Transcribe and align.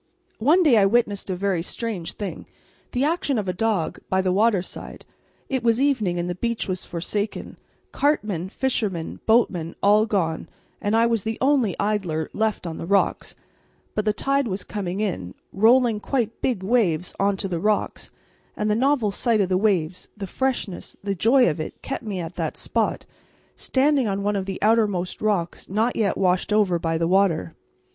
One 0.39 0.63
day 0.63 0.77
I 0.77 0.87
witnessed 0.87 1.29
a 1.29 1.35
very 1.35 1.61
strange 1.61 2.13
thing, 2.13 2.47
the 2.91 3.03
action 3.03 3.37
of 3.37 3.47
a 3.47 3.53
dog, 3.53 3.99
by 4.09 4.19
the 4.23 4.31
waterside. 4.31 5.05
It 5.47 5.61
was 5.63 5.79
evening 5.79 6.17
and 6.17 6.27
the 6.27 6.33
beach 6.33 6.67
was 6.67 6.83
forsaken; 6.85 7.57
cartmen, 7.91 8.49
fishermen, 8.49 9.19
boatmen 9.27 9.75
all 9.83 10.07
gone, 10.07 10.49
and 10.81 10.95
I 10.97 11.05
was 11.05 11.21
the 11.21 11.37
only 11.39 11.75
idler 11.79 12.31
left 12.33 12.65
on 12.65 12.79
the 12.79 12.87
rocks; 12.87 13.35
but 13.93 14.05
the 14.05 14.11
tide 14.11 14.47
was 14.47 14.63
coming 14.63 15.01
in, 15.01 15.35
rolling 15.53 15.99
quite 15.99 16.41
big 16.41 16.63
waves 16.63 17.13
on 17.19 17.37
to 17.37 17.47
the 17.47 17.59
rocks, 17.59 18.09
and 18.57 18.71
the 18.71 18.75
novel 18.75 19.11
sight 19.11 19.39
of 19.39 19.49
the 19.49 19.55
waves, 19.55 20.07
the 20.17 20.25
freshness, 20.25 20.97
the 21.03 21.13
joy 21.13 21.47
of 21.47 21.59
it, 21.59 21.79
kept 21.83 22.01
me 22.03 22.19
at 22.19 22.33
that 22.37 22.57
spot, 22.57 23.05
standing 23.55 24.07
on 24.07 24.23
one 24.23 24.35
of 24.35 24.47
the 24.47 24.57
outermost 24.63 25.21
rocks 25.21 25.69
not 25.69 25.95
yet 25.95 26.17
washed 26.17 26.51
over 26.51 26.79
by 26.79 26.97
the 26.97 27.07
water. 27.07 27.53